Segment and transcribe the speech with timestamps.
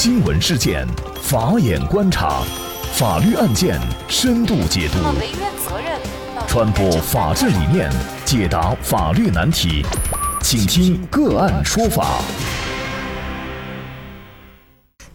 [0.00, 0.86] 新闻事件，
[1.20, 2.44] 法眼观察，
[2.94, 4.98] 法律案件深度解读，
[6.46, 7.90] 传播法治理念，
[8.24, 9.84] 解答法律难题，
[10.40, 12.22] 请听个案说法。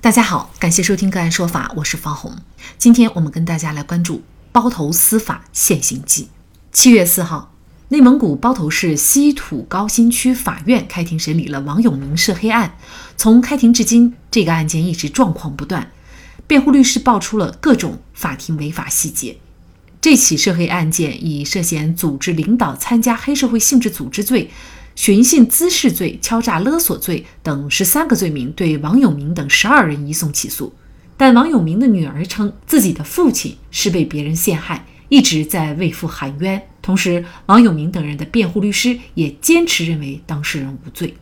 [0.01, 2.35] 大家好，感谢收听个案说法，我是方红。
[2.77, 4.21] 今天我们跟大家来关注
[4.51, 6.27] 包头司法现行记。
[6.73, 7.52] 七月四号。
[7.93, 12.75] 内蒙古包头市稀土高新区法院开庭审理了王永明涉黑案。
[13.17, 15.91] 从开庭至今，这个案件一直状况不断，
[16.47, 19.37] 辩护律师爆出了各种法庭违法细节。
[20.01, 24.49] 这起涉黑案件以涉嫌组织领导参加黑社会性质组织罪、
[24.95, 30.73] 寻衅滋事罪、敲诈勒索罪等十三个罪名，对王永明等十二人移送起诉。
[31.15, 34.83] 但王永明的女儿称，自己的父亲是被别人陷害。
[35.09, 41.15] 一直在为父喊冤，同时王永明等人的辩护律师也坚持认为当事人无罪。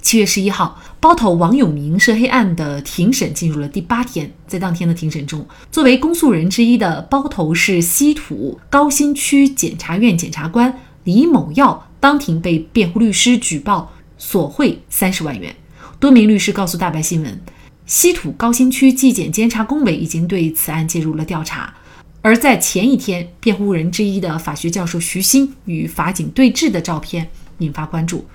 [0.00, 15.54] 七月十一号，包头王永明涉黑案的庭审进入了第八天，在当天的庭审中，作为公诉人之一的包头市稀土高新区检察院检察官李某耀当庭被辩护律师举报索贿三十万元。
[15.98, 17.40] 多名律师告诉大白新闻，
[17.84, 21.74] 稀土高新区纪检监察工委已经对此案介入了调查。
[22.22, 28.26] 而在前一天，辩护人之一的法学教授徐鑫与法警对峙的照片引发关注。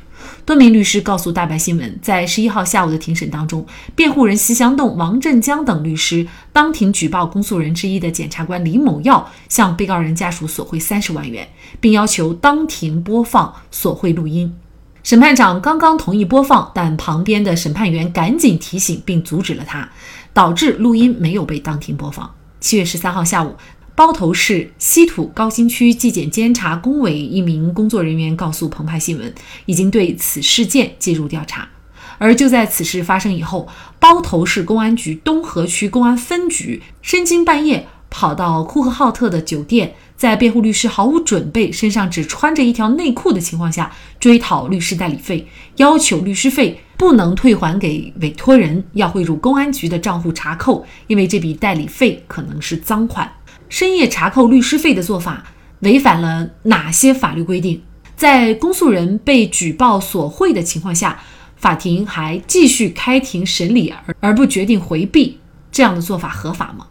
[0.46, 3.66] 多名律师告诉大白新闻，在十一号下午的庭审当中，
[3.96, 14.56] 辩护人席祥栋、王振江等律师当庭举报公诉人之一的检察官李某耀向被告人家属索贿三十万元，并要求当庭播放索贿录音。
[15.04, 19.90] 审判长刚刚同意播放，但旁边的审判员赶紧提醒并阻止了他，
[20.34, 22.32] 导致录音没有被当庭播放。
[22.62, 23.58] 七月十三号下午。
[23.94, 31.68] 包头市稀土高新区纪检监察工委一名工作人员告诉澎湃新闻，已经对此事件介入调查。
[32.18, 33.68] 而就在此事发生以后，
[34.00, 53.28] 包头市公安局东河区公安分局深更半夜跑到呼和浩特的酒店，在辩护律师毫无准备、身上只穿着一条内裤的情况下，追讨律师代理费，要求律师费不能退还给委托人，要汇入公安局的账户查扣，因为这笔代理费可能是赃款。
[53.70, 55.44] 深夜查扣律师费的做法
[55.80, 57.82] 违反了哪些法律规定？
[58.16, 61.20] 在公诉人被举报索贿的情况下，
[61.56, 65.40] 法庭还继续开庭审理而而不决定回避，
[65.72, 66.86] 这样的做法合法吗？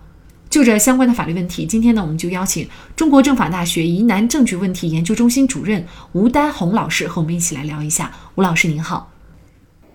[0.50, 8.10] 就这相关的法律问题，今天呢，我们就邀请中国政法大学疑难证据问题研究中心主任吴丹红老师和我们一起来聊一下。
[8.34, 9.08] 吴老师您好。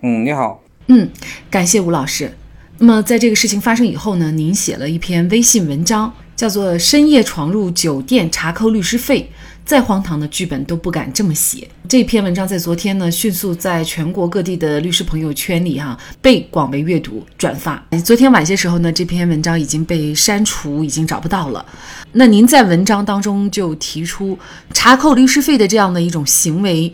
[0.06, 0.62] 嗯，你好。
[0.86, 1.10] 嗯，
[1.50, 2.32] 感谢吴老师。
[2.78, 6.14] 那么在这个事情发生以后呢，您写了一篇微信文章。
[6.36, 9.26] 叫做深夜闯入酒店查扣律师费，
[9.64, 11.66] 再荒唐的剧本都不敢这么写。
[11.88, 17.82] 这篇文章在昨天呢，迅速在全国各地的律师朋友圈里哈被广为阅读转发。
[18.04, 21.64] 昨天晚些时候呢，这篇文章已经被删除，已经找不到了。
[22.12, 24.38] 那您在文章当中就提出，
[24.74, 26.92] 查扣律师费的这样的一种行为，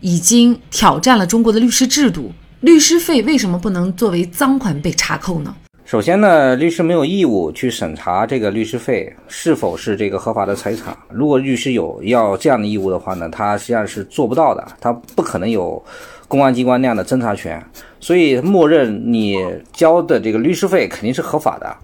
[0.00, 2.32] 已经挑战了中国的律师制度。
[2.60, 5.54] 律师费为什么不能作为赃款被查扣呢？
[5.84, 10.96] 首先呢，律师没有义务去审查这个律师费是否是这个合法的财产。
[11.08, 15.80] 如果律师有要这样的义务的话呢，他实际上是做不到的，他不可能有
[16.26, 17.64] 公安机关那样的侦查权。
[18.00, 19.38] 所以，默认你
[19.72, 21.76] 交的这个律师费肯定是合法的。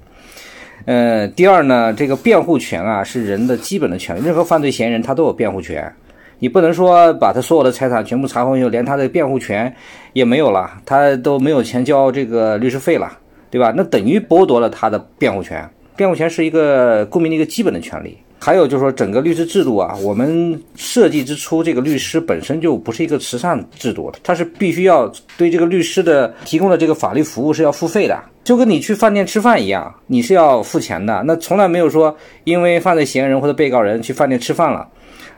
[0.87, 5.95] 嗯，第二呢，这个辩护权啊是人的基本的权利，任何犯罪嫌疑人他都有辩护权。
[6.39, 9.75] 你不能说把他所有的财产全部查封以后，连他的辩护权
[10.13, 13.19] 也没有了，他都没有钱交这个律师费了。
[13.51, 13.73] 对吧？
[13.77, 15.65] 那等于剥夺了他的辩护权。
[15.95, 18.19] 辩护权是一个公民的一个基本的权利。
[18.41, 31.23] 还有就是说，整个律师制度啊，我们设计之初，这个律师本身就不是一个慈善制度，它是必须要对这个律师的提供的这个法律服务是要付费的，就跟你去饭店吃饭一样，你是要付钱的。
[31.25, 34.87] 那从来没有说，因为犯罪嫌疑人或者被告人去饭店吃饭了，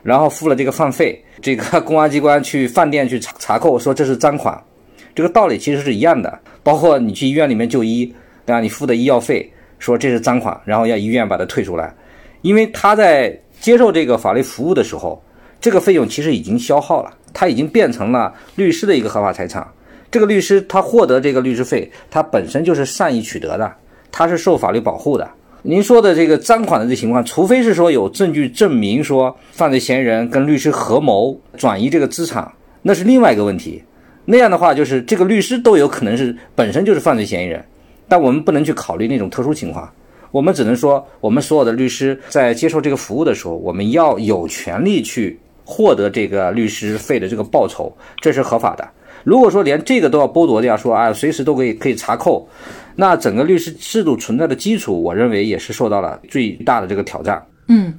[0.07, 4.57] 然后付了这个饭费，这个 公安机关去饭店去查查扣，说这是赃款。
[5.13, 8.05] 这个道理其实是一样的，包括你去医院里面就医，
[8.45, 8.61] 对吧？
[8.61, 11.93] 你付的医药费，说这是赃款，然后要医院把它退出来，
[12.41, 15.21] 因为他在接受这个法律服务的时候，
[15.59, 19.67] 这个费用其实已经消耗了，他已经变成了律师的一个合法财产。
[20.09, 23.69] 这个律师他获得这个律师费，他本身就是善意取得的，
[24.09, 25.29] 他是受法律保护的。
[25.69, 32.49] 您说的这个赃款的这情况，除非是说有证据证明说犯罪嫌疑人跟律师合谋转移这个资产，
[32.83, 33.83] 那是另外一个问题。
[34.23, 37.61] 那样的话，就是这个律师都有可能是本身就是犯罪嫌疑人，
[38.07, 39.91] 但我们不能去考虑那种特殊情况，
[40.31, 48.87] 我们只能说，我们所有的律师在接受这个服务的时候，我们要有权利去获得这个律师费的这个报酬，这是合法的。
[49.23, 52.47] 如果说连这个都要剥夺掉，说啊随时都可以可以查扣，
[52.95, 57.45] 那整个律师制度存在的基础，我认为也是受到了最大的这个挑战。
[57.67, 57.93] 嗯。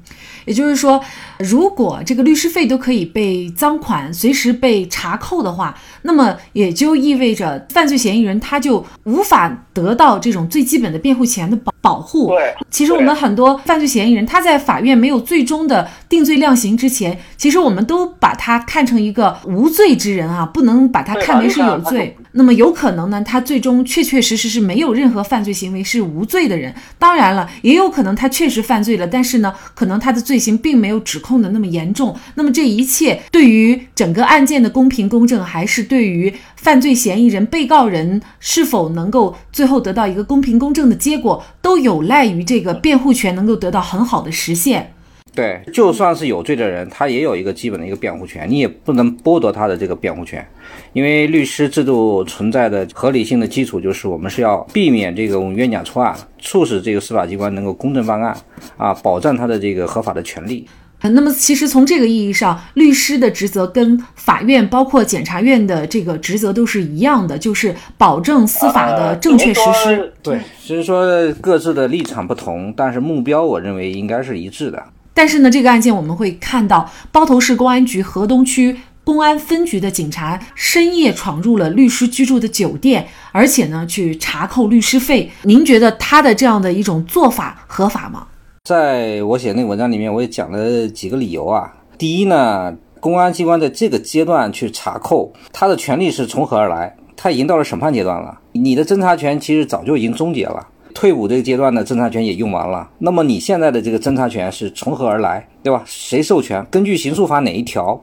[0.46, 0.98] 也就是说，
[1.38, 12.28] 如果这个律师费都可以被赃款随时被查扣的话，那么也就意味着犯罪嫌疑人他就无法得到这种最基本的辩护权的保保护。
[12.28, 22.14] 对，其实我们很多犯罪嫌疑人他在法院没有最终的定罪量刑之前，其实我们都把他看成一个无罪之人啊，不能把他看为是有罪。
[22.32, 26.74] 那么有可能呢，他最终确确实实是没有任何犯罪行为，是无罪的人。
[26.98, 32.14] 当然了，也有可能他确实犯罪了，但是呢，可能他的罪行并没有指控的那么严重。
[32.34, 44.92] 那么这一切对于整个案件的公平公正，还是对于犯罪嫌疑人、被告人是否能够最后得到一个公平公正的结果，都有赖于这个辩护权能够得到很好的实现。
[45.38, 50.44] 对，就算是有罪的人，他也有一个基本的一个辩护权，你也不能剥夺他的这个辩护权，
[50.92, 58.36] 因为律师制度存在的合理性的基础就是我们是要避免这种冤假错案，促使这个司法机关能够公正办案，
[58.76, 60.66] 啊，保障他的这个合法的权利。
[61.00, 70.12] 那么，其实从这个意义上，律师的职责跟法院包括检察院的这个职责都是一样的，就是保证司法的正确实施。
[70.20, 74.82] 对，所以说各自的立场不同，但是目标我认为应该是一致的。
[75.18, 85.28] 但是呢，这个案件我们会看到，包头市公安局河东区公安分局的警察深夜闯入了律师居住的酒店，而且呢，去查扣律师费。
[85.42, 88.28] 您觉得他的这样的一种做法合法吗？
[88.62, 91.72] 在我写那个文章里面，我也讲了几个理由啊。
[91.98, 96.94] 第一呢，公安机关在这个阶段去查扣，他的权利是从何而来？
[97.16, 100.64] 他已经到了审判阶段了，你的侦查权其实早就已经终结了。
[100.98, 105.80] 退伍这个阶段的侦查权也用完了，那么你现在的这个侦查权是从何而来，对吧？
[105.86, 106.66] 谁授权？
[106.72, 107.96] 根据刑诉法哪一条？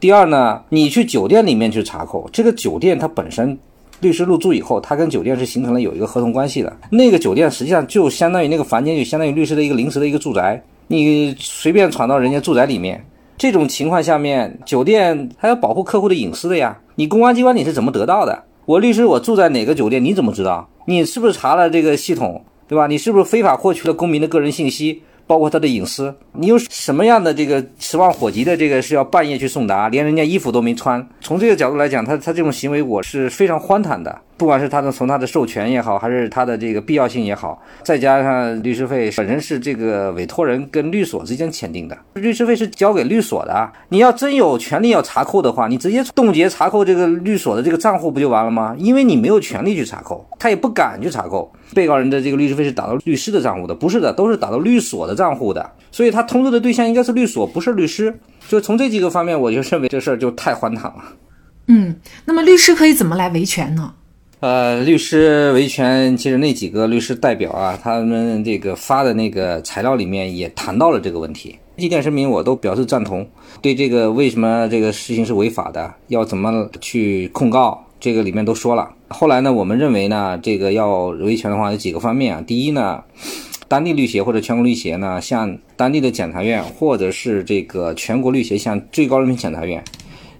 [0.00, 3.56] 第二呢，你去酒店里面去查扣，这个酒店它本身
[4.00, 6.76] 律师入住以后，它跟酒店是形成了有一个合同关系的。
[6.90, 10.60] 那个酒店实际上就相当于那个房间，就相当于律师的一个临时的一个住宅。
[10.88, 13.00] 你随便闯到人家住宅里面，
[13.38, 16.76] 这种情况下面，酒店还要保护客户的隐私的呀。
[16.96, 18.42] 你公安机关你是怎么得到的？
[18.66, 20.68] 我律师我住在哪个酒店，你怎么知道？
[20.86, 22.86] 你是不是查了这个系统，对吧？
[22.86, 26.14] 你是不是非法获取了公民的个人信息，包括他的隐私？
[26.32, 31.06] 你有什么样的这个十万火急的这个是要半夜去送达，连人家衣服都没穿？
[31.20, 34.20] 从这个角度来讲，他他这种行为我是非常荒唐的。
[34.36, 43.72] 不管是他的从他的授权也好，还是他的这个必要性也好，再加上律师费本身是这个委托人跟律所之间签订的，律师费是交给律所的。
[43.90, 48.74] 你要真有权利要查扣的话，你直接冻结查扣这个律所的这个账户不就完了吗？
[48.76, 51.52] 因为你没有权利去查扣，他也不敢去查扣。
[51.74, 55.72] 被告人的这个律师费是打到律师的账户的，不是的，都是打到律所的账户的。
[55.90, 58.18] 所以他通知的对象应该是律所，不是律师。
[58.48, 61.04] 就从这几个方面，我就认为这事儿就太荒唐了。
[61.66, 63.92] 嗯，那么律师可以怎么来维权呢？
[64.40, 71.58] 呃，律师维权，其实那几个律师代表啊，他们这个发的那个材料里面也谈到了这个问题。
[71.76, 73.26] 几点声明我都表示赞同。
[73.62, 78.90] 对这个为什么这个事情是违法的，要怎么去控告，这个里面都说了。
[79.08, 82.44] 后来呢，我们认为呢，这个要维权的话有几个方面啊。
[82.46, 83.02] 第一呢，
[83.66, 89.82] 当地律协或者全国律协呢，向当地的检察院或者是这个全国律协向最高人民检察院，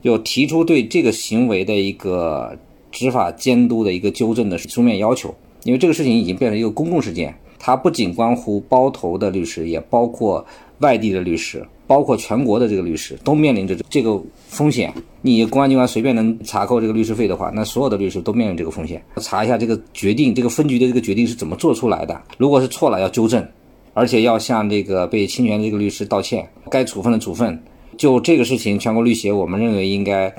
[0.03, 2.55] 有提出对这个行为的一个。
[2.97, 5.35] 执法监督的一个纠正的书面要求，
[5.65, 10.47] 因为这个事情已经变成一个公共事件，它不仅关乎包头的律师，也包括
[10.79, 14.93] 外地的律师，包括全国的这个律师都面临着这个风险。
[15.23, 19.03] 你公安机关随便能查扣这个律师费的话，那所有的律师都面临这个风险。
[19.21, 22.21] 查一下这个决定，这个分局的这个决定是怎么做出来的？
[22.37, 23.47] 如果是错了，要纠正，
[23.93, 27.63] 而且要向这个被侵权的这个律师道歉，该处分的处分。
[27.97, 30.35] 就这个事情，全国律协我们认为应该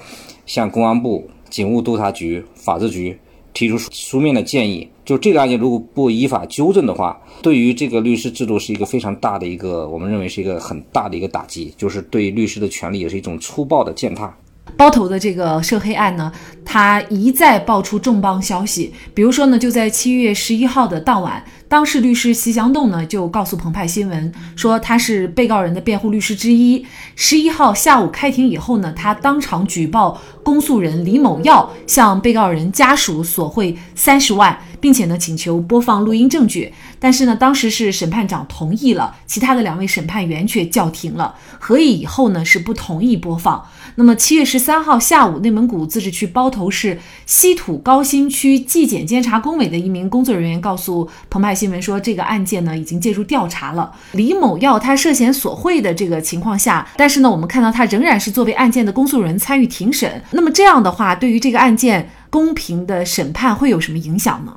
[0.46, 1.28] 向公安部。
[1.48, 3.18] 警务督察局、法制局
[3.56, 14.32] 提出书面的建议，就这个案件如果不依法纠正的话，对于这个律师制度是一个非常大的一个，我们认为是一个很大的一个打击，就是对律师的权利也是一种粗暴的践踏。
[14.76, 16.30] 包头的这个涉黑案呢，
[16.66, 21.44] 他一再爆出重磅消息，比如说呢，就在七月十一号的当晚。
[21.68, 26.86] 当事律师席祥栋呢，就告诉澎湃新闻说，他是被告人的辩护律师之一。
[27.16, 36.72] 十一号下午开庭以后呢，他当场举报公诉人李某耀向被告人家属索贿三十万，并且呢，请求播放录音证据。
[37.00, 41.36] 但是呢，当时是审判长同意了，其他的两位审判员却叫停了。
[41.60, 43.66] 合议以后呢，是不同意播放。
[43.96, 51.65] 那么七月十三号下午，内蒙古自治区包头市稀土高新区纪检监察工委的一名工作人员告诉澎湃新。
[51.66, 53.92] 新闻说，这个案件呢已经介入调查了。
[54.12, 60.22] 李某耀他涉嫌索贿的这个情况下，但是呢，我们看到他仍然是作为案件的公诉人参与庭审。
[60.30, 64.56] 那么这样的话，对于这个案件公平的审判会有什么影响呢？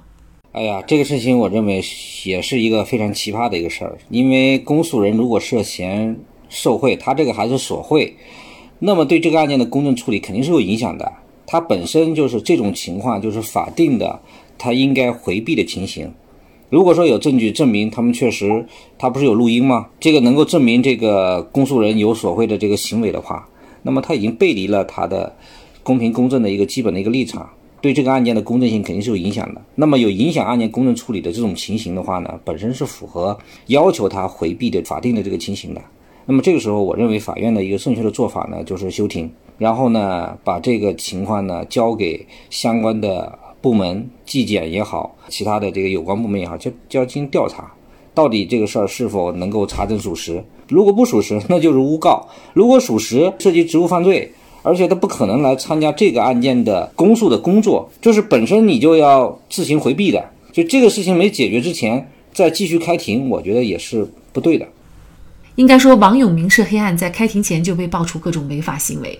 [0.53, 1.83] 哎呀，这个事情我认为
[2.25, 6.15] 也是一个非常奇葩的一个事儿，因为公诉人如果涉嫌
[6.51, 8.15] 受贿，他这个还是索贿，
[8.81, 11.11] 那么对这个案件的公正处理肯定是有影响的。
[11.47, 14.21] 他本身就是这种情况，就是法定的
[14.59, 16.13] 他应该回避的情形。
[16.71, 18.67] 如果说有证据证明他们确实，
[18.99, 19.87] 他不是有录音吗？
[19.99, 23.49] 这个能够证明这个公诉人有索贿的这个行为的话，
[23.83, 25.35] 那么他已经背离了他的
[25.83, 27.49] 公平公正的一个基本的一个立场。
[27.81, 29.63] 对这个案件的公正性肯定是有影响的。
[29.77, 35.81] 那么有影响案件公正处理的这种情形的话呢，本身是符合要求他回避的法定的这个情形的。
[36.27, 47.73] 那么这个时候，我认为法院的一个正确的做法呢，就是休庭，然后呢，把这个情况呢交给相关的部门纪检也好，其他的这个有关部门也好，就就要进行调查，
[48.15, 50.45] 到底这个事儿是否能够查证属实。
[50.69, 54.33] 如果不属实， 那就是诬告；如果属实，涉及职务犯罪。
[54.65, 60.23] 而且他不可能来参加这个案件的公诉的工作，就是本身你就要自行回避的。
[60.53, 64.67] 就这个事情没解决之前，再继续开庭，我觉得也是不对的。
[65.55, 69.19] 应该说，王永明涉黑案在开庭前就被爆出各种违法行为，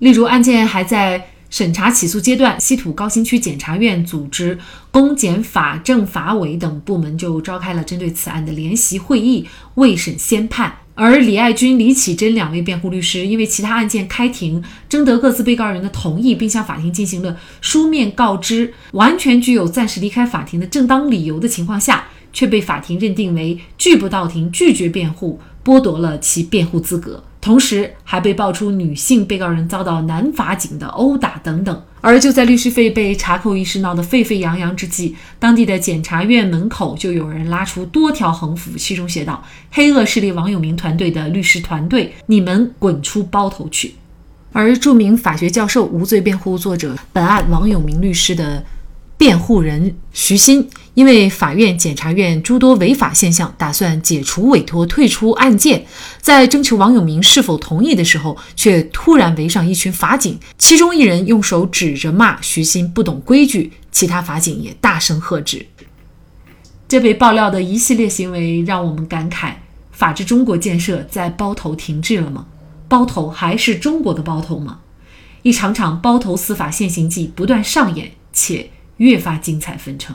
[0.00, 4.56] 例如案件还在审查起诉阶段，稀土高新区检察院组织
[4.90, 10.72] 公检法政法委等部门就召开了针对此案的联席会议，未审先判。
[10.94, 27.24] 而李爱军、李启珍两位辩护律师，因为其他案件开庭征得各自被告人的同意，并向法庭进行了书面告知，完全具有暂时离开法庭的正当理由的情况下，却被法庭认定为拒不到庭、拒绝辩护，剥夺了其辩护资格。
[27.40, 31.82] 同时还被爆出女性被告人遭到男法警的殴打等等。
[32.02, 43.94] 而就在律师费被查扣一事闹得沸沸扬扬之际，当地的检察院门口就有人拉出多条横幅，其中写道：“黑恶势力王永明团队的律师团队，你们滚出包头去！”
[44.52, 48.64] 而著名法学教授、无罪辩护作者、本案王永明律师的。
[49.20, 55.84] 辩护人徐鑫因为法院、检察院诸多违法现象，打算解除委托、退出案件。
[56.22, 65.66] 在征求王永明是否同意的时候，却突然围上一群法警，其中一人用手指着骂徐鑫不懂规矩，其他法警也大声喝止。
[66.88, 69.52] 这被爆料的一系列行为，让我们感慨：
[69.92, 72.46] 法治中国建设在包头停滞了吗？
[72.88, 74.78] 包头还是中国的包头吗？
[75.42, 78.70] 一场场包头司法现行记不断上演，且。
[79.00, 80.14] 越发精彩纷呈，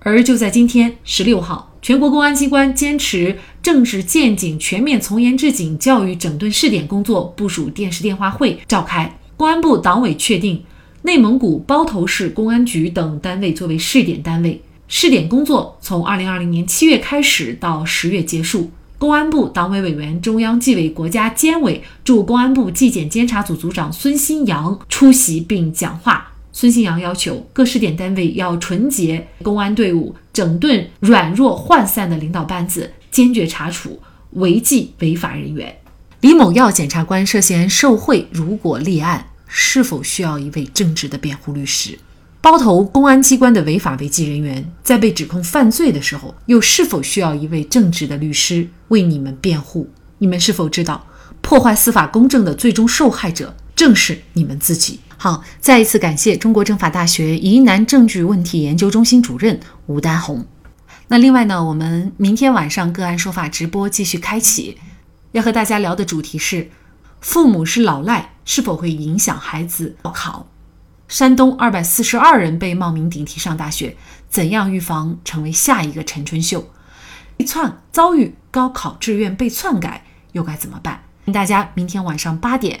[0.00, 9.18] 而就在今天十六号，全国公安机关坚持政治建警、全面从严治警教育整顿试点工作部署电视电话会召开。
[9.38, 10.62] 公安部党委确定
[11.02, 18.70] 内蒙古包头市公安局等单位作为试点单位，试点工作从二零二零年七月开始到十月结束。
[18.98, 26.31] 公安部党委委员、中央纪委国家监委驻公安部纪检监察组组长孙新阳出席并讲话。
[26.52, 34.00] 孙新阳要求各试点单位要纯洁公安队伍，整顿软弱涣散的领导班子，坚决查处
[34.32, 35.74] 违纪违法人员。
[36.20, 41.98] 李某耀检察官涉嫌受贿，如果立案，是否需要一位正直的辩护律师？
[42.40, 49.88] 包头公安机关的违法违纪人员在被指控犯罪的时候，又是否需要一位正直的律师为你们辩护？
[50.18, 51.06] 你们是否知道，
[51.40, 55.00] 破坏司法公正的最终受害者正是你们自己？
[55.16, 60.44] 好，再一次感谢中国政法大学疑难证据问题研究中心主任吴丹红。
[61.08, 64.78] 那另外呢，我们明天晚上个案说法直播继续开启，
[65.32, 66.70] 要和大家聊的主题是：
[67.20, 70.48] 父母是老赖是否会影响孩子高考？
[71.08, 73.96] 山东二百四十二人被冒名顶替上大学，
[74.28, 76.70] 怎样预防成为下一个陈春秀？
[77.36, 81.04] 被篡遭遇高考志愿被篡改，又该怎么办？
[81.32, 82.80] 大家明天晚上八点